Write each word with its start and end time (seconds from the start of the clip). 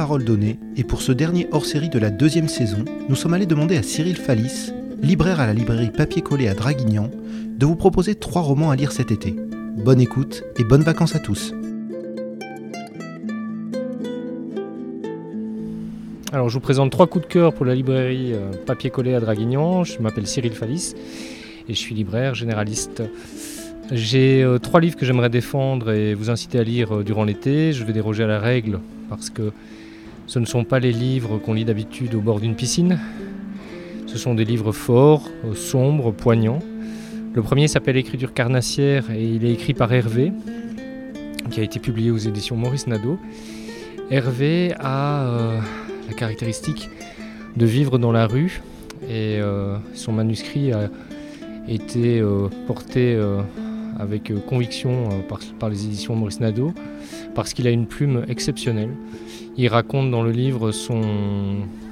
parole 0.00 0.24
donnée, 0.24 0.58
et 0.76 0.84
pour 0.84 1.02
ce 1.02 1.12
dernier 1.12 1.46
hors-série 1.52 1.88
de 1.88 1.98
la 1.98 2.10
deuxième 2.10 2.48
saison, 2.48 2.84
nous 3.08 3.16
sommes 3.16 3.34
allés 3.34 3.46
demander 3.46 3.76
à 3.76 3.82
Cyril 3.82 4.16
Fallis, 4.16 4.72
libraire 5.02 5.40
à 5.40 5.46
la 5.46 5.52
librairie 5.52 5.90
Papier 5.90 6.22
Collé 6.22 6.48
à 6.48 6.54
Draguignan, 6.54 7.10
de 7.58 7.66
vous 7.66 7.76
proposer 7.76 8.14
trois 8.14 8.42
romans 8.42 8.70
à 8.70 8.76
lire 8.76 8.92
cet 8.92 9.10
été. 9.10 9.36
Bonne 9.84 10.00
écoute 10.00 10.44
et 10.58 10.64
bonnes 10.64 10.82
vacances 10.82 11.14
à 11.14 11.18
tous. 11.18 11.52
Alors 16.32 16.48
je 16.48 16.54
vous 16.54 16.60
présente 16.60 16.90
trois 16.90 17.06
coups 17.06 17.26
de 17.26 17.30
cœur 17.30 17.52
pour 17.52 17.66
la 17.66 17.74
librairie 17.74 18.32
euh, 18.32 18.52
Papier 18.64 18.88
Collé 18.88 19.14
à 19.14 19.20
Draguignan. 19.20 19.84
Je 19.84 19.98
m'appelle 19.98 20.26
Cyril 20.26 20.52
Fallis 20.52 20.94
et 21.68 21.74
je 21.74 21.78
suis 21.78 21.94
libraire 21.94 22.34
généraliste. 22.34 23.02
J'ai 23.90 24.42
euh, 24.42 24.58
trois 24.58 24.80
livres 24.80 24.96
que 24.96 25.04
j'aimerais 25.04 25.28
défendre 25.28 25.90
et 25.90 26.14
vous 26.14 26.30
inciter 26.30 26.58
à 26.58 26.62
lire 26.62 26.96
euh, 26.96 27.04
durant 27.04 27.24
l'été. 27.24 27.72
Je 27.72 27.84
vais 27.84 27.92
déroger 27.92 28.24
à 28.24 28.28
la 28.28 28.38
règle 28.38 28.80
parce 29.10 29.28
que 29.28 29.52
ce 30.26 30.38
ne 30.38 30.46
sont 30.46 30.64
pas 30.64 30.78
les 30.78 30.92
livres 30.92 31.36
qu'on 31.38 31.52
lit 31.52 31.66
d'habitude 31.66 32.14
au 32.14 32.20
bord 32.20 32.40
d'une 32.40 32.54
piscine. 32.54 32.98
Ce 34.06 34.16
sont 34.16 34.34
des 34.34 34.46
livres 34.46 34.72
forts, 34.72 35.28
sombres, 35.54 36.12
poignants. 36.12 36.60
Le 37.34 37.42
premier 37.42 37.68
s'appelle 37.68 37.96
Écriture 37.96 38.32
carnassière 38.32 39.10
et 39.10 39.22
il 39.22 39.44
est 39.44 39.52
écrit 39.52 39.74
par 39.74 39.92
Hervé, 39.92 40.32
qui 41.50 41.60
a 41.60 41.62
été 41.62 41.78
publié 41.78 42.10
aux 42.10 42.18
éditions 42.18 42.56
Maurice 42.56 42.86
Nadeau. 42.86 43.18
Hervé 44.10 44.72
a 44.80 45.60
la 46.08 46.14
caractéristique 46.14 46.88
de 47.56 47.66
vivre 47.66 47.98
dans 47.98 48.12
la 48.12 48.26
rue 48.26 48.62
et 49.08 49.38
euh, 49.40 49.76
son 49.94 50.12
manuscrit 50.12 50.72
a 50.72 50.88
été 51.68 52.20
euh, 52.20 52.48
porté 52.66 53.14
euh, 53.14 53.42
avec 54.00 54.32
conviction 54.46 55.08
par, 55.58 55.68
les 55.68 55.84
éditions 55.84 56.14
Maurice 56.16 56.40
Nadeau 56.40 56.72
parce 57.34 57.54
qu'il 57.54 57.66
a 57.66 57.70
une 57.70 57.86
plume 57.86 58.24
exceptionnelle. 58.28 58.90
Il 59.56 59.68
raconte 59.68 60.10
dans 60.10 60.22
le 60.22 60.30
livre 60.30 60.72
son, 60.72 61.02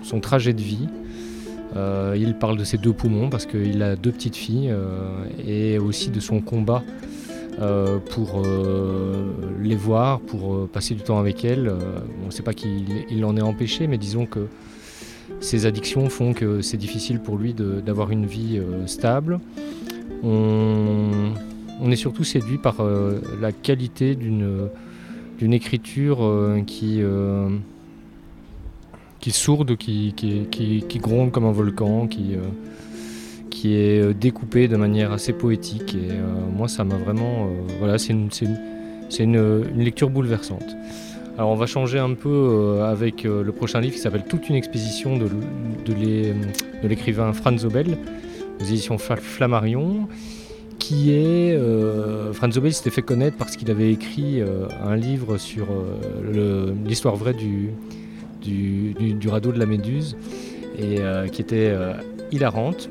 son 0.02 0.20
trajet 0.20 0.52
de 0.52 0.62
vie. 0.62 0.88
il 2.16 2.34
parle 2.40 2.56
de 2.56 2.64
ses 2.64 2.78
deux 2.78 2.92
poumons 2.92 3.28
parce 3.28 3.46
qu'il 3.46 3.82
a 3.82 3.96
deux 3.96 4.12
petites 4.12 4.36
filles 4.36 4.72
et 5.46 5.78
aussi 5.78 6.10
de 6.10 6.20
son 6.20 6.40
combat 6.40 6.82
pour 8.10 8.42
les 9.60 9.76
voir, 9.76 10.20
pour 10.20 10.68
passer 10.68 10.94
du 10.94 11.02
temps 11.02 11.18
avec 11.18 11.44
elles. 11.44 11.72
on 12.22 12.26
ne 12.26 12.30
sait 12.30 12.42
pas 12.42 12.54
qu'il 12.54 13.24
en 13.24 13.36
est 13.36 13.42
empêché, 13.42 13.86
mais 13.86 13.98
disons 13.98 14.26
que 14.26 14.46
ses 15.40 15.66
addictions 15.66 16.08
font 16.08 16.32
que 16.32 16.62
c'est 16.62 16.78
difficile 16.78 17.20
pour 17.20 17.36
lui 17.36 17.54
d'avoir 17.54 18.10
une 18.10 18.26
vie 18.26 18.60
stable. 18.86 19.40
Est 21.90 21.96
surtout 21.96 22.24
séduit 22.24 22.58
par 22.58 22.76
la 23.40 23.52
qualité 23.52 24.14
d'une 24.14 25.52
écriture 25.52 26.18
qui, 26.66 27.02
qui 29.20 29.30
sourde, 29.30 29.76
qui, 29.76 31.00
gronde 31.00 31.32
comme 31.32 31.44
un 31.44 31.52
volcan, 31.52 32.06
qui, 32.06 32.34
est 32.34 34.00
euh, 34.00 34.14
découpé 34.14 34.68
de 34.68 34.76
manière 34.76 35.12
assez 35.12 35.32
poétique. 35.32 35.94
Et 35.94 36.12
euh, 36.12 36.24
moi, 36.54 36.68
ça 36.68 36.84
m'a 36.84 36.96
vraiment. 36.96 37.46
Euh, 37.46 37.72
voilà, 37.78 37.98
c'est 37.98 38.12
une, 38.12 39.72
lecture 39.76 40.10
bouleversante. 40.10 40.76
Alors, 41.36 41.50
on 41.50 41.56
va 41.56 41.66
changer 41.66 41.98
un 41.98 42.14
peu 42.14 42.80
avec 42.82 43.22
le 43.22 43.52
prochain 43.52 43.80
livre 43.80 43.94
qui 43.94 44.00
s'appelle 44.00 44.24
Toute 44.28 44.48
une 44.48 44.56
expédition 44.56 45.16
de, 45.16 45.28
de 45.86 46.88
l'écrivain 46.88 47.32
Franz 47.32 47.62
Zobel, 47.62 47.96
aux 48.60 48.64
éditions 48.64 48.98
Flammarion 48.98 50.08
qui 50.88 51.12
est. 51.12 51.58
Franz 52.32 52.54
Zobel 52.54 52.72
s'était 52.72 52.90
fait 52.90 53.02
connaître 53.02 53.36
parce 53.36 53.56
qu'il 53.56 53.70
avait 53.70 53.92
écrit 53.92 54.40
un 54.84 54.96
livre 54.96 55.36
sur 55.36 55.66
l'histoire 56.86 57.16
vraie 57.16 57.34
du, 57.34 57.74
radeau 59.28 59.52
de 59.52 59.58
la 59.58 59.66
Méduse, 59.66 60.16
et 60.78 60.98
qui 61.30 61.42
était 61.42 61.74
hilarante. 62.32 62.88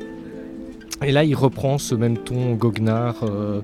Et 1.06 1.12
là, 1.12 1.24
il 1.24 1.36
reprend 1.36 1.78
ce 1.78 1.94
même 1.94 2.18
ton 2.18 2.54
goguenard, 2.54 3.24
euh, 3.24 3.62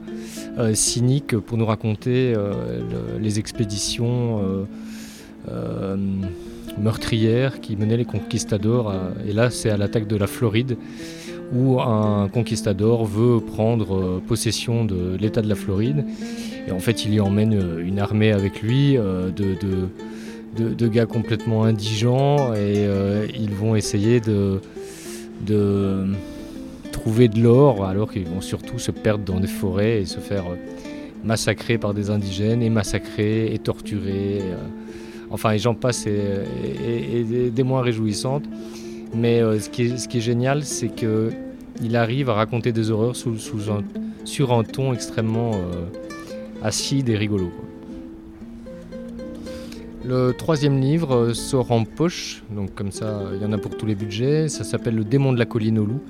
euh, 0.59 0.75
cynique, 0.75 1.35
pour 1.35 1.57
nous 1.57 1.65
raconter 1.65 2.33
euh, 2.35 2.81
les 3.19 3.39
expéditions 3.39 4.67
meurtrières 6.77 7.59
qui 7.59 7.75
menaient 7.75 7.97
les 7.97 8.05
conquistadors. 8.05 8.93
et 9.27 9.33
là, 9.33 9.49
c'est 9.49 9.69
à 9.69 9.77
l'attaque 9.77 10.07
de 10.07 10.15
la 10.15 10.27
Floride, 10.27 10.77
où 11.53 11.79
un 11.79 12.27
conquistador 12.29 13.05
veut 13.05 13.39
prendre 13.39 14.19
possession 14.27 14.85
de 14.85 15.15
l'État 15.19 15.41
de 15.41 15.49
la 15.49 15.55
Floride. 15.55 16.05
Et 16.67 16.71
en 16.71 16.79
fait, 16.79 17.05
il 17.05 17.13
y 17.13 17.19
emmène 17.19 17.79
une 17.79 17.99
armée 17.99 18.31
avec 18.31 18.61
lui 18.61 18.93
de, 18.95 19.31
de, 20.57 20.87
gars 20.87 21.05
complètement 21.05 21.63
indigents, 21.63 22.53
et 22.53 22.87
ils 23.37 23.53
vont 23.53 23.75
essayer 23.75 24.19
de 24.19 24.59
trouver 27.03 27.27
de 27.27 27.41
l'or 27.41 27.83
alors 27.83 28.09
qu'ils 28.09 28.25
vont 28.25 28.39
surtout 28.39 28.79
se 28.79 28.91
perdre 28.91 29.25
dans 29.25 29.41
des 29.41 29.47
forêts 29.47 30.01
et 30.01 30.05
se 30.05 30.19
faire 30.19 30.45
euh, 30.47 30.55
massacrer 31.25 31.77
par 31.77 31.93
des 31.93 32.09
indigènes 32.09 32.61
et 32.61 32.69
massacrer 32.69 33.53
et 33.53 33.59
torturer. 33.59 34.39
Euh. 34.41 34.55
Enfin, 35.29 35.51
et 35.51 35.59
j'en 35.59 35.73
passe 35.73 36.07
et, 36.07 37.49
des 37.49 37.63
moins 37.63 37.81
réjouissantes. 37.81 38.45
Mais 39.13 39.41
euh, 39.41 39.59
ce, 39.59 39.69
qui 39.69 39.83
est, 39.83 40.21
génial, 40.21 40.63
c'est 40.63 40.89
qu'il 40.89 41.95
arrive 41.95 42.29
à 42.29 42.33
raconter 42.33 42.71
des 42.71 42.91
horreurs 42.91 43.15
sur 43.15 44.53
un 44.53 44.63
ton 44.63 44.93
extrêmement 44.93 45.51
acide 46.61 47.09
et 47.09 47.17
rigolo. 47.17 47.51
Le 50.05 50.33
troisième 50.33 50.81
livre 50.81 51.31
sort 51.31 51.71
en 51.71 51.85
poche, 51.85 52.43
donc 52.53 52.75
comme 52.75 52.91
ça, 52.91 53.21
il 53.35 53.41
y 53.41 53.45
en 53.45 53.53
a 53.53 53.57
pour 53.57 53.77
tous 53.77 53.85
les 53.85 53.95
budgets. 53.95 54.49
Ça 54.49 54.65
s'appelle 54.65 54.95
Le 54.95 55.05
démon 55.05 55.31
de 55.31 55.39
la 55.39 55.45
colline 55.45 55.79
au 55.79 55.85
loup. 55.85 56.01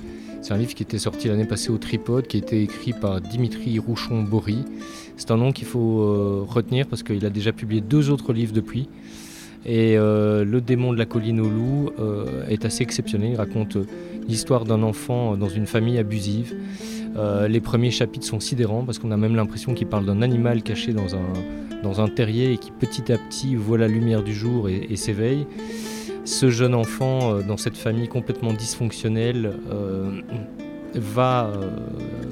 C'est 0.44 0.52
un 0.54 0.58
livre 0.58 0.74
qui 0.74 0.84
était 0.84 0.98
sorti 0.98 1.30
l'année 1.30 1.46
passée 1.46 1.70
au 1.70 1.78
Tripode, 1.78 2.28
qui 2.28 2.36
a 2.36 2.40
été 2.40 2.62
écrit 2.62 2.92
par 2.92 3.22
Dimitri 3.22 3.80
Rouchon-Bory. 3.80 4.66
C'est 5.16 5.32
un 5.32 5.38
nom 5.38 5.54
qu'il 5.54 5.66
faut 5.68 6.02
euh, 6.02 6.44
retenir 6.46 6.86
parce 6.88 7.02
qu'il 7.02 7.26
a 7.26 7.30
déjà 7.30 7.54
publié 7.54 7.80
deux 7.80 8.10
autres 8.10 8.34
livres 8.34 8.52
depuis. 8.52 8.90
Et 9.66 9.98
euh, 9.98 10.44
Le 10.44 10.62
démon 10.62 10.94
de 10.94 10.98
la 10.98 11.06
colline 11.06 11.40
au 11.40 11.50
loup 11.50 11.92
euh, 12.00 12.46
est 12.48 12.66
assez 12.66 12.84
exceptionnel. 12.84 13.32
Il 13.32 13.36
raconte 13.38 13.78
l'histoire 14.28 14.66
d'un 14.66 14.84
enfant 14.84 15.36
dans 15.36 15.50
une 15.50 15.68
famille 15.68 15.98
abusive. 15.98 16.56
les 17.48 17.60
premiers 17.60 17.92
chapitres 17.92 18.26
sont 18.26 18.40
sidérants 18.40 18.84
parce 18.84 19.00
qu'on 19.00 19.12
a 19.12 19.18
même 19.18 19.36
l'impression 19.36 19.74
qu'il 19.74 19.88
parle 19.88 20.06
d'un 20.06 20.22
animal 20.22 20.64
caché 20.64 20.94
dans 20.94 21.16
un, 22.02 22.08
terrier 22.08 22.54
et 22.54 22.58
qui 22.58 22.72
petit 22.72 23.12
à 23.12 23.18
petit 23.18 23.56
voit 23.56 23.78
la 23.78 23.88
lumière 23.88 24.24
du 24.24 24.34
jour 24.34 24.70
et 24.70 24.96
s'éveille 24.96 25.46
ce 26.26 26.50
jeune 26.50 26.74
enfant 26.74 27.36
euh, 27.36 27.42
dans 27.42 27.58
cette 27.58 27.78
famille 27.78 28.08
complètement 28.08 28.54
dysfonctionnelle 28.54 29.54
euh, 29.70 30.22
va 30.96 31.48
euh, 31.48 31.70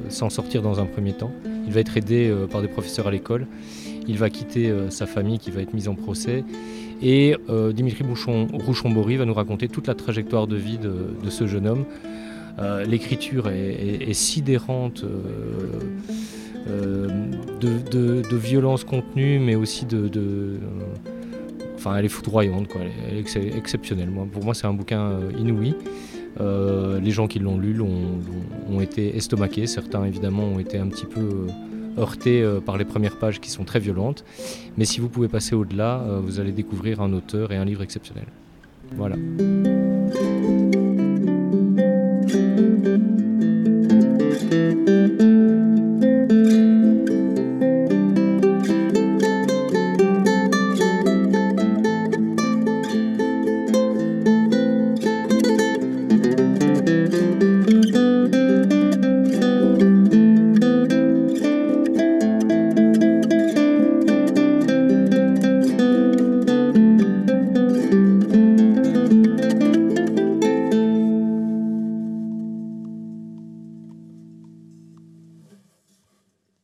s'en 0.10 0.30
sortir 0.30 0.62
dans 0.62 0.80
un 0.80 0.86
premier 0.86 1.14
temps. 1.14 1.32
Il 1.66 1.74
va 1.74 1.80
être 1.80 1.98
aidé 1.98 2.34
par 2.52 2.62
des 2.62 2.68
professeurs 2.68 3.08
à 3.08 3.12
l'école. 3.12 3.48
Il 4.08 4.18
va 4.18 4.30
quitter 4.30 4.74
sa 4.90 5.06
famille 5.06 5.40
qui 5.40 5.52
va 5.52 5.62
être 5.62 5.74
mise 5.74 5.88
en 5.88 5.96
procès. 5.96 6.44
Et 7.02 7.36
Dimitri 7.74 8.04
Rouchon-Bory 8.04 9.18
va 9.18 9.26
nous 9.26 9.34
raconter 9.34 9.68
toute 9.68 9.88
la 9.88 9.96
trajectoire 9.96 10.48
de 10.48 10.56
vie 10.56 10.78
de, 10.78 11.30
ce 11.30 11.48
jeune 11.48 11.68
homme. 11.68 11.86
L'écriture 12.86 13.50
est, 13.50 14.14
sidérante 14.14 15.06
de, 16.68 18.38
violence 18.38 18.84
contenue, 18.84 19.40
mais 19.40 19.56
aussi 19.56 19.86
de, 19.86 20.10
Enfin, 21.82 21.98
elle 21.98 22.06
est 22.06 22.10
foudroyante, 22.10 22.68
quoi. 22.68 22.82
Elle 23.10 23.18
est 23.18 23.58
exceptionnelle. 23.58 24.12
Moi, 24.12 24.28
pour 24.32 24.46
moi, 24.46 24.54
c'est 24.54 24.68
un 24.68 24.74
bouquin 24.74 25.02
euh, 25.02 25.32
inouï. 25.36 25.74
Euh, 26.40 27.00
les 27.00 27.10
gens 27.10 27.26
qui 27.26 27.40
l'ont 27.40 27.58
lu 27.58 27.82
ont, 27.82 28.80
été 28.82 29.18
estomaqués. 29.18 29.66
Certains, 29.66 30.06
évidemment, 30.06 30.44
ont 30.44 30.60
été 30.60 30.78
un 30.78 30.88
petit 30.90 31.08
peu 31.08 31.48
euh, 31.98 32.02
heurtés 32.02 32.46
par 32.66 32.78
les 32.78 32.86
premières 32.86 33.18
pages 33.18 33.40
qui 33.40 33.50
sont 33.50 33.64
très 33.64 33.80
violentes. 33.80 34.24
Mais 34.78 34.86
si 34.86 35.00
vous 35.00 35.10
pouvez 35.10 35.28
passer 35.28 35.56
au-delà, 35.56 36.04
vous 36.24 36.40
allez 36.40 36.52
découvrir 36.52 37.02
un 37.02 37.14
auteur 37.14 37.52
et 37.52 37.58
un 37.58 37.66
livre 37.66 37.82
exceptionnel. 37.82 38.26
Voilà. 38.96 39.16